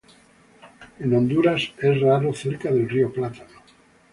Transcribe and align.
En 0.99 1.13
Honduras, 1.13 1.61
es 1.79 2.01
raro 2.01 2.33
cerca 2.33 2.71
del 2.71 2.89
río 2.89 3.13
Plátano. 3.13 3.61